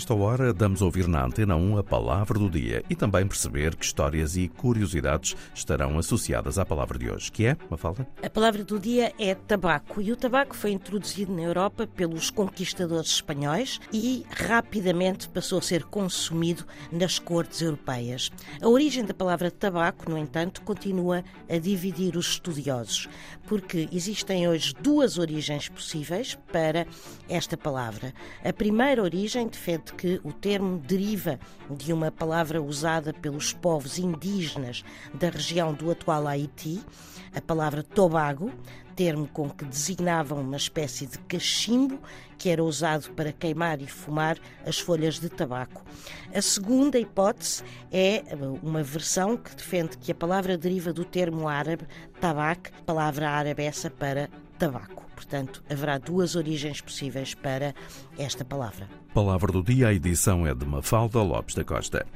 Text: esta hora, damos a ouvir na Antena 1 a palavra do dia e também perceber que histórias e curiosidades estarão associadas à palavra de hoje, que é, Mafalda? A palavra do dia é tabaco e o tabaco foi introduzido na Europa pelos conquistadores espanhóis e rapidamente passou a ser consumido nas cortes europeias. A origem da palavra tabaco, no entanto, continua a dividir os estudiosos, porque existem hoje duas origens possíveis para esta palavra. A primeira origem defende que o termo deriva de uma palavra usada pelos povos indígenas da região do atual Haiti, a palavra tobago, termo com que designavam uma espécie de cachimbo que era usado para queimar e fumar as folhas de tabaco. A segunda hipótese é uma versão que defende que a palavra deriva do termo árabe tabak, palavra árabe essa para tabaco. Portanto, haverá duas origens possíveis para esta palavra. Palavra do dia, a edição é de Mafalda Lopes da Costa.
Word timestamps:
esta 0.00 0.14
hora, 0.14 0.54
damos 0.54 0.80
a 0.80 0.86
ouvir 0.86 1.06
na 1.06 1.22
Antena 1.22 1.54
1 1.54 1.76
a 1.76 1.84
palavra 1.84 2.38
do 2.38 2.48
dia 2.48 2.82
e 2.88 2.96
também 2.96 3.26
perceber 3.26 3.76
que 3.76 3.84
histórias 3.84 4.34
e 4.34 4.48
curiosidades 4.48 5.36
estarão 5.54 5.98
associadas 5.98 6.58
à 6.58 6.64
palavra 6.64 6.98
de 6.98 7.10
hoje, 7.10 7.30
que 7.30 7.44
é, 7.44 7.54
Mafalda? 7.68 8.08
A 8.22 8.30
palavra 8.30 8.64
do 8.64 8.78
dia 8.78 9.12
é 9.18 9.34
tabaco 9.34 10.00
e 10.00 10.10
o 10.10 10.16
tabaco 10.16 10.56
foi 10.56 10.70
introduzido 10.70 11.34
na 11.34 11.42
Europa 11.42 11.86
pelos 11.86 12.30
conquistadores 12.30 13.10
espanhóis 13.10 13.78
e 13.92 14.24
rapidamente 14.30 15.28
passou 15.28 15.58
a 15.58 15.62
ser 15.62 15.84
consumido 15.84 16.64
nas 16.90 17.18
cortes 17.18 17.60
europeias. 17.60 18.32
A 18.62 18.68
origem 18.68 19.04
da 19.04 19.12
palavra 19.12 19.50
tabaco, 19.50 20.10
no 20.10 20.16
entanto, 20.16 20.62
continua 20.62 21.22
a 21.46 21.58
dividir 21.58 22.16
os 22.16 22.30
estudiosos, 22.30 23.06
porque 23.46 23.86
existem 23.92 24.48
hoje 24.48 24.72
duas 24.80 25.18
origens 25.18 25.68
possíveis 25.68 26.38
para 26.50 26.86
esta 27.28 27.54
palavra. 27.54 28.14
A 28.42 28.50
primeira 28.50 29.02
origem 29.02 29.46
defende 29.46 29.89
que 29.90 30.20
o 30.24 30.32
termo 30.32 30.78
deriva 30.78 31.38
de 31.68 31.92
uma 31.92 32.10
palavra 32.10 32.62
usada 32.62 33.12
pelos 33.12 33.52
povos 33.52 33.98
indígenas 33.98 34.84
da 35.12 35.30
região 35.30 35.72
do 35.74 35.90
atual 35.90 36.26
Haiti, 36.26 36.80
a 37.34 37.40
palavra 37.40 37.82
tobago, 37.82 38.52
termo 38.96 39.26
com 39.28 39.48
que 39.48 39.64
designavam 39.64 40.40
uma 40.40 40.56
espécie 40.56 41.06
de 41.06 41.18
cachimbo 41.20 41.98
que 42.36 42.48
era 42.48 42.62
usado 42.62 43.10
para 43.12 43.32
queimar 43.32 43.80
e 43.80 43.86
fumar 43.86 44.38
as 44.66 44.78
folhas 44.78 45.18
de 45.18 45.28
tabaco. 45.28 45.84
A 46.34 46.42
segunda 46.42 46.98
hipótese 46.98 47.62
é 47.92 48.24
uma 48.62 48.82
versão 48.82 49.36
que 49.36 49.54
defende 49.54 49.96
que 49.98 50.12
a 50.12 50.14
palavra 50.14 50.56
deriva 50.56 50.92
do 50.92 51.04
termo 51.04 51.48
árabe 51.48 51.86
tabak, 52.20 52.70
palavra 52.84 53.30
árabe 53.30 53.62
essa 53.62 53.90
para 53.90 54.28
tabaco. 54.58 55.09
Portanto, 55.20 55.62
haverá 55.68 55.98
duas 55.98 56.34
origens 56.34 56.80
possíveis 56.80 57.34
para 57.34 57.74
esta 58.16 58.42
palavra. 58.42 58.88
Palavra 59.12 59.52
do 59.52 59.62
dia, 59.62 59.88
a 59.88 59.92
edição 59.92 60.46
é 60.46 60.54
de 60.54 60.64
Mafalda 60.64 61.20
Lopes 61.20 61.54
da 61.54 61.62
Costa. 61.62 62.06